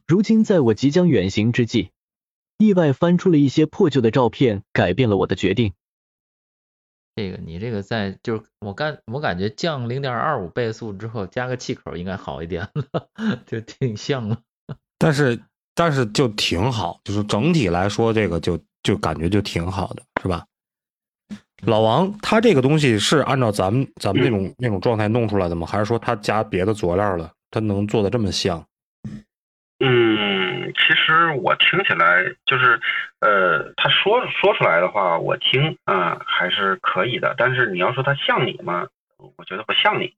[0.06, 1.90] 如今在我即将远行之际，
[2.56, 5.74] 意外翻出了一些破旧的照片，改变了我的决定。
[7.16, 13.08] 这个你这个在就是我感我感觉降零点二五倍速之后加个气口应该好一点了，
[13.46, 14.38] 就挺像了。
[14.98, 15.40] 但是
[15.74, 20.44] 但是就挺好，就是整体来说，这个就就感觉就挺好的，是吧？
[21.62, 25.66] 老王，他这个东西是按照咱们咱们那种那种状态弄出来的吗？
[25.66, 27.32] 还是说他加别的佐料了？
[27.50, 28.62] 他能做的这么像？
[29.78, 32.80] 嗯，其实我听起来就是，
[33.20, 37.34] 呃，他说说出来的话，我听啊、还是可以的。
[37.36, 38.86] 但是你要说他像你吗？
[39.36, 40.14] 我觉得不像你。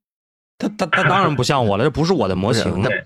[0.59, 3.05] 他他他当然不像我了，这不是我的模型，对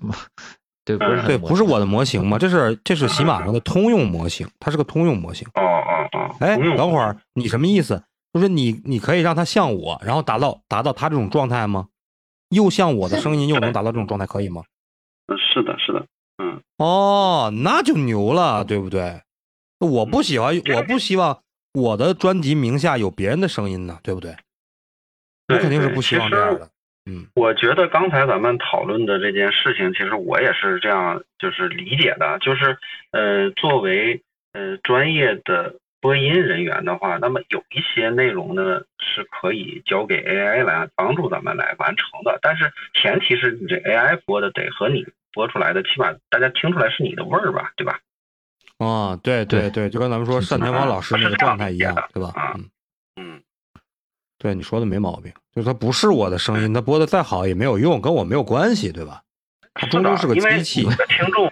[0.85, 5.47] 对，不是对，不是我的模型嘛，这是这是喜马上的通用模型，它是个通用模型。
[5.55, 8.03] 哦哦哦，哎，等会儿你什么意思？
[8.33, 11.89] 就是你你可以让它像我，然后达到达到他这种状态吗？
[12.49, 14.63] 又像我的声音，又能达到这种状态，可以吗？
[15.27, 16.07] 嗯，是的，是的，
[16.43, 19.23] 嗯，哦，那就牛了，对不对？
[19.79, 21.41] 我不喜欢，我不希望
[21.73, 24.35] 我的专辑名下有别人的声音呢，对不对？
[25.49, 26.69] 我肯定是不希望这样的。
[27.07, 32.79] 嗯，我觉得刚才咱们讨论的这件事情，其实我也是这样就是理解的，就是
[33.11, 47.99] 呃，作为呃专业的播音人员的话，那么有一些内容呢是可以交给 AI 来帮助咱们来完成的，但是前提是你这 AI 播的得和你播出来的，起码大家听出来是你的味儿吧，对吧？
[48.79, 52.33] 啊，对对对，就跟咱们说单田芳老师那个状态一样，对吧？
[52.57, 52.69] 嗯
[53.17, 53.43] 嗯，
[54.39, 59.23] 对，你说的没毛病，就是它不是我的声音，他播的再好也没有用，跟我没有关系，对吧？
[59.75, 60.85] 他终究是个机器。
[60.85, 61.51] 的听众，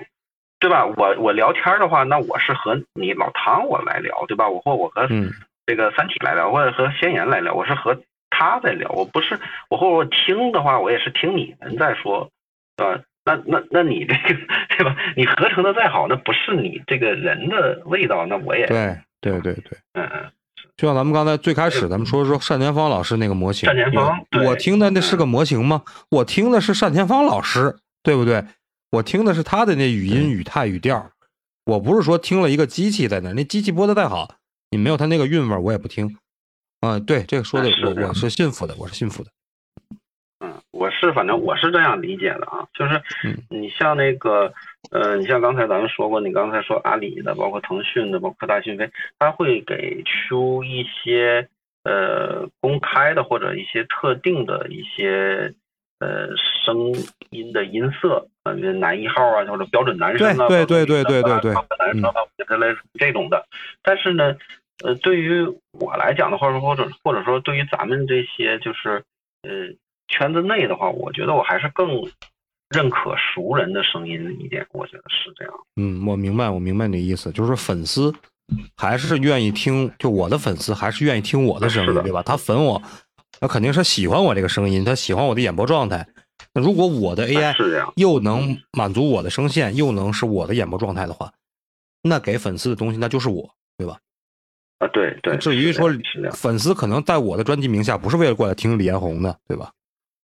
[0.58, 0.84] 对吧？
[0.84, 4.48] 我我聊天的话，那我是和你老唐我来聊，对吧？
[4.48, 5.32] 我或我和嗯
[5.66, 7.96] 这个三体来聊，或者和先言来聊，我是和
[8.28, 9.38] 他在聊，我不是
[9.68, 12.28] 我或者我听的话，我也是听你们在说，
[12.76, 13.02] 对吧？
[13.34, 14.40] 那那那你这个
[14.76, 14.96] 对吧？
[15.16, 20.30] 你合成的再好，那不是你这个人的味道，那我也对对对对，嗯嗯。
[20.76, 25.82] 就像咱们刚才最开始咱们说说单田芳老师那个模型，单田芳我我听的那是个模型吗？
[26.10, 28.44] 我听的是单田芳老师，对不对？
[28.90, 31.10] 我听的是他的那语音、语态、语调，
[31.66, 34.34] 我不是说听了一个机器在那，那机器播的再好，
[34.70, 36.16] 你没有他那个韵味，我也不听。
[36.80, 39.30] 啊、对，这个说的我我是信服的，我是信服的。
[40.80, 44.52] 嗯，我是反正我是这样理解的啊，就是嗯你像那个
[44.90, 51.46] 呃，你像刚才咱们说过，你刚才说阿里的，包括腾讯的，包括科大讯飞，它会给出一些
[51.84, 55.52] 呃公开的或者一些特定的一些
[55.98, 56.28] 呃
[56.64, 56.94] 声
[57.30, 63.46] 音的音色，呃，男一号啊，或者标准男生啊，对对对对对对男生啊，这类这种的。
[63.82, 64.34] 但是呢，
[64.82, 65.46] 呃，对于
[65.78, 69.04] 我来讲的话，或者或者说对于咱们这些就是
[69.42, 69.50] 呃
[70.10, 71.88] 圈子内的话，我觉得我还是更
[72.68, 75.54] 认可熟人的声音一点，我觉得是这样。
[75.76, 78.12] 嗯，我明白，我明白你的意思，就是粉丝
[78.76, 82.22] 还是愿意听，就我的粉丝还是愿意听我的声音，对吧？
[82.22, 82.82] 他粉我，
[83.40, 86.06] 那肯定是喜欢我这个声音，他喜欢我的演播状态。
[86.52, 91.32] 那如果我的 AI 样又能满足我的声线，又能是我的演播状态的话，
[92.02, 93.48] 那给粉丝的东西那就是我，
[93.78, 93.98] 对吧？
[94.78, 95.36] 啊，对对。
[95.36, 95.88] 至于说
[96.32, 99.70] 粉丝可能在我的专辑名下不是为了过来听李彦宏的，对吧？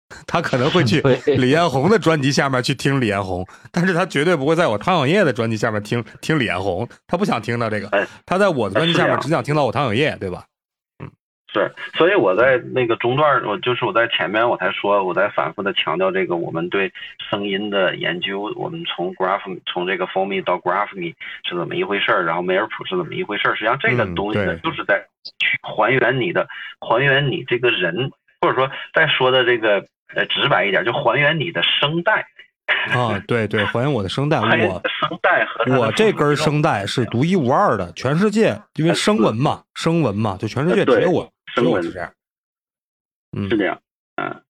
[0.26, 1.00] 他可能会去
[1.36, 10.44] 李彦宏的专辑下面去听李彦宏，但是他绝对不会在我汤小叶的专辑下面听听李彦宏，他不想听到这个，哎他在我的专辑下面只想听到我汤小叶，对吧？
[11.02, 11.10] 嗯
[11.52, 16.92] 是，所以我在那个中段，我就是我在前面我才说，我在反复的强调这个我们对
[17.30, 21.14] 声音的研究，我们从 graph 从这个 f o m y 到 graphemy
[21.48, 23.54] 是怎么一回事儿，然后梅尔普是怎么一回事儿。
[23.54, 25.06] 实际上这个嗯东西呢，就是在
[25.38, 26.46] 去还原你的，
[26.78, 32.26] 还原你这个人，或者说在说的这个呃直白一点，就还原你的声带。
[32.92, 42.12] 啊， 对对，还原我的声带，我的声带和我这根声带是独一无二的，全世界因为声纹嘛，声纹嘛，就全世界只有我，只声纹有我是这样。
[43.36, 43.80] 嗯，是这样，
[44.16, 44.42] 嗯，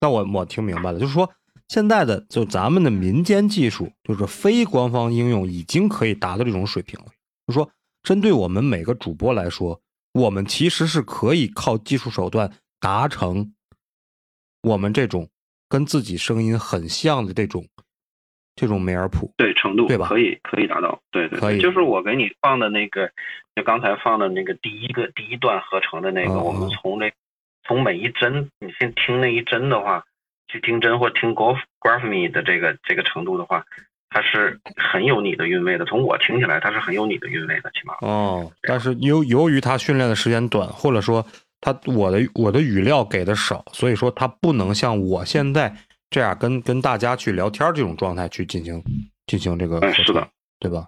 [0.00, 1.30] 那我我听明白了，就是说
[1.68, 7.06] 现在的就咱们的民间技术，就是非官方应用已经可以达到这种水平了。
[7.46, 7.70] 就说
[8.02, 9.80] 针对我们每个主播来说，
[10.12, 12.50] 我们其实是可以靠技术手段
[12.80, 13.52] 达成
[14.62, 15.28] 我们这种
[15.68, 17.64] 跟自己声音很像的这种
[18.56, 19.32] 这种梅尔普。
[19.36, 23.10] 对程度对吧可以可以达到，对对，可以对就是我给你放的那个，
[23.54, 27.10] 就刚才放的那个第一个第一段合成的那个，哦我们从那
[27.66, 30.04] 从每一帧，你先听那一帧的话，
[30.48, 33.64] 去听帧或听 graph graphemy 的这个这个程度的话，
[34.08, 35.84] 它是很有你的韵味的。
[35.84, 37.94] 从我听起来，它是很有你的韵味的，起码。
[38.00, 41.24] 哦，但是由由于它训练的时间短，或者说
[41.60, 45.76] 他我的我的语料给的少，所以说他不能像我现在
[46.08, 48.82] 这样跟跟大家去聊天这种状态去进行
[49.26, 50.86] 进行这个是的，对吧？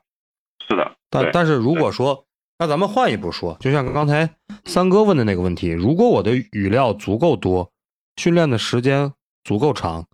[0.66, 0.96] 是的。
[1.10, 2.24] 但但是如果说，
[2.58, 4.28] 那咱们换一步说，就像刚才
[4.64, 7.70] 三哥问的那个问题，如果我的语料足够多，
[8.16, 9.12] 训练的时间
[9.44, 10.06] 足够长，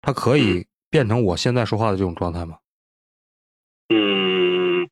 [0.00, 2.58] 它可嗯以变成我现在说话的这种状态吗？
[3.88, 4.88] 嗯，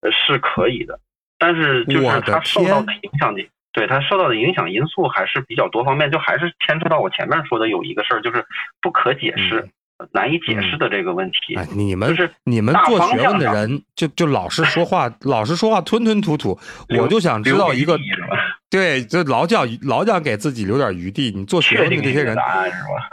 [0.00, 1.00] 呃是可以的，
[1.38, 3.40] 但是就是它受到的影响的，
[3.72, 8.44] 对它受到的影响因素还是比较多方面，就还是牵扯到我前面说的有一个事儿，就是
[8.80, 9.68] 不可解释、
[10.12, 11.58] 难以解释的这个问题。
[11.74, 16.58] 你们就是你们做学问的人，就就老是说话，老是说话吞吞吐吐，
[16.98, 17.98] 我就想知道一个
[18.70, 21.32] 对，就老讲老讲给自己留点余地。
[21.34, 22.36] 你做学问的这些人？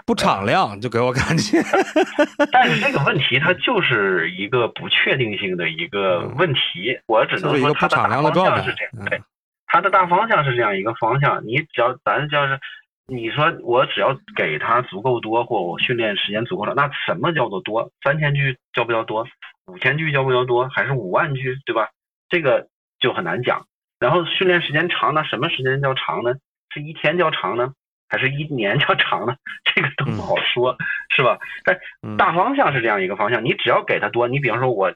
[0.05, 1.59] 不敞亮，就给我感觉。
[2.53, 9.21] 但是这个问题它就是一个不确定性的一个问题，我只能是一个说它的大不敞亮的方向状态是这样，对，
[9.67, 11.45] 它的大方向是这样一个方向。
[11.45, 12.59] 你只要咱就是
[13.05, 17.91] 你说我只要给他足够多，或我训练时间足够长，那什么叫做多？
[18.03, 19.27] 三千句叫不叫多？
[19.67, 20.67] 五千句叫不叫多？
[20.69, 21.89] 还是五万句，对吧？
[22.29, 22.67] 这个
[22.99, 23.65] 就很难讲。
[23.99, 26.33] 然后训练时间长，那什么时间叫长呢？
[26.73, 27.73] 是一天叫长呢，
[28.09, 29.35] 还是一年叫长呢？
[29.63, 30.77] 这个都不好说，
[31.15, 31.37] 是吧？
[31.63, 31.79] 但
[32.17, 34.93] 大方向是这样一个方向，你只要给他多，你比方说我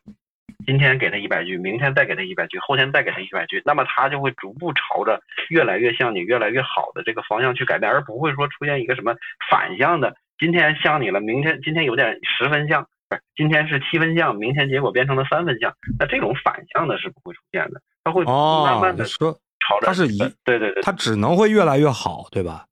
[0.66, 9.16] 今天给他一百句，明天再给他一百句，后天再给他一百句，那么他就会逐步朝着越来越像你、越来越好的这个方向去改变，而不会说出现一个什么
[9.50, 22.66] 反向的，今天像你了，明天今天有点十分像，不是今天是七分像，明天结果变成了三分像，那这种反向的是不会出现的，他会慢哦，慢的你说朝着它是一，对对对，它只能会越来越好，对吧？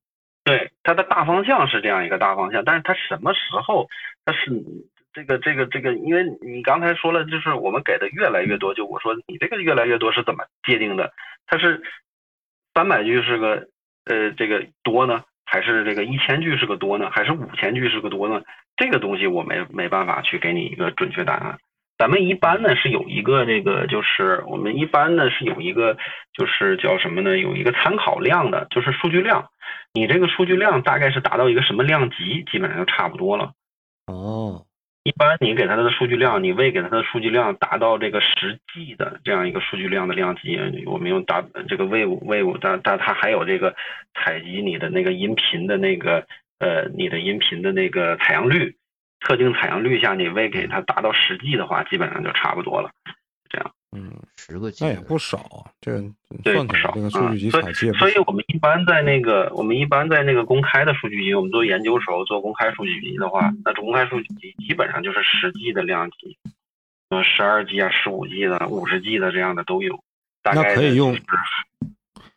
[0.43, 3.87] 对，它的大方向是这样一个大方向，但是它什么时候
[4.25, 4.51] 它是
[5.13, 11.11] 这个这个这个，因为你刚才说了，就是我们给的越来越多，就我说你这个越来越多是怎么界定的？
[11.47, 11.81] 它是
[12.73, 13.67] 三百句是个
[14.05, 18.43] 呃这个多呢，还是这个一千句是个多呢，还是五千句是个多呢？
[18.77, 21.57] 这个东西我没没办法去给你一个准确答案。
[21.97, 25.97] 咱们一般呢是有一个这个，就是我们一般呢是有一个，
[26.31, 27.37] 就是叫什么呢？
[27.37, 29.49] 有一个参考量的，就是数据量。
[29.91, 33.51] 你这个数据量大概是达到一个什么量级，基本上就差不多了。
[34.07, 34.63] 哦，
[35.03, 43.75] 一般你给它的数据量，你喂给它的数据量达到这个实际的这样一个数据量的量级，我们用达这个 wave wave，但但它还有这个
[44.13, 46.27] 采集你的那个音频的那个
[46.59, 48.75] 呃你的音频的那个采样率，
[49.21, 52.91] 特定采样率下你喂给它达到实际的话，基本上就差不多了。
[53.49, 55.99] 这样，嗯，十个 G，那也不少啊，这
[56.43, 58.13] 对，算不少起来这个数据集啊所以，所以。
[58.27, 66.37] 我们一般在那个，我们一般在那个公开的数据集，我们做研究时候做公开数据集的话，那公开数据集基本上就是十 G 的量级，
[67.09, 69.99] 呃，十二 G 啊，十五 G 的、五十 G 的这样的都有。
[70.43, 71.25] 大那可以用就是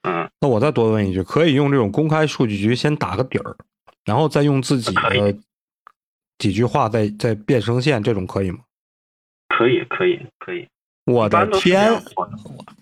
[0.03, 3.55] 嗯，那我再多问一句，可以用这种公开数据局先打个底儿，
[4.07, 5.37] 然后再用自己的
[6.39, 8.61] 几句话再再变声线，这种可以吗？
[9.49, 10.67] 可以，可以，可以。
[11.05, 12.33] 我的天，做的，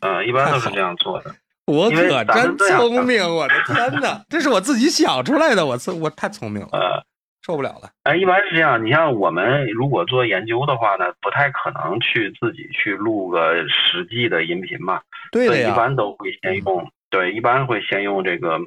[0.00, 1.34] 呃，一般都是这样做的。
[1.66, 3.22] 我可真聪明！
[3.22, 6.68] 我的天哪，这是我自己想出来的，我操，我太聪明了。
[6.72, 7.04] 呃，
[7.46, 7.90] 受不了了。
[8.02, 8.84] 哎，一般是这样。
[8.84, 15.00] 你像我们如果做研究的话呢，不太可能去自己去录个实际的音频嘛。
[15.30, 15.70] 对的呀。
[15.70, 18.58] 一般都会先用，对，一般会先用这个，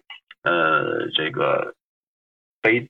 [0.44, 1.76] 呃，这个
[2.62, 2.88] 非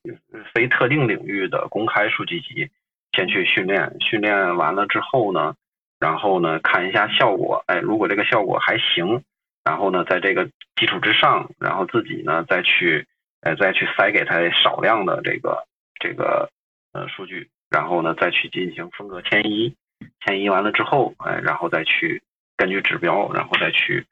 [0.54, 2.70] 非特定领域的公开数据集
[3.14, 5.56] 先去训练，训练完了之后呢，
[6.04, 7.64] 然后呢看一下效果。
[7.68, 9.24] 哎，如果这个效果还行，
[9.64, 13.08] 然后呢在这个基础之上，然后自己呢再去，
[13.40, 15.66] 呃，再去塞给他少量的这个。
[16.00, 16.50] 这个
[16.92, 19.74] 呃数据，然后呢再去进行风格迁移，
[20.20, 22.22] 迁移完了之后，哎，然后再去
[22.58, 24.06] 根据指标，然后再去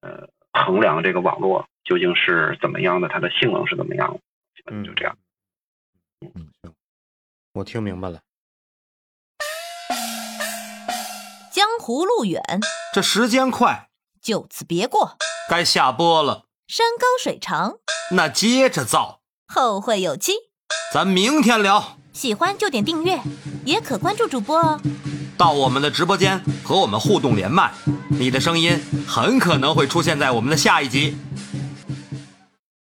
[0.00, 4.18] 呃衡量这个网络究竟是怎么样的，它的性能是怎么样的，
[4.56, 5.16] 基本就这样。
[6.22, 6.74] 嗯，行，
[7.52, 8.25] 我听明白了。
[11.86, 12.42] 江湖路远，
[12.92, 15.16] 这时间快，就此别过。
[15.48, 16.46] 该下播了。
[16.66, 17.74] 山高水长，
[18.10, 19.20] 那接着造。
[19.46, 20.32] 后会有期。
[20.92, 21.96] 咱明天聊。
[22.12, 23.20] 喜欢就点订阅，
[23.64, 24.80] 也可关注主播哦。
[25.38, 27.72] 到我们的直播间和我们互动连麦，
[28.08, 28.76] 你的声音
[29.06, 31.16] 很可能会出现在我们的下一集。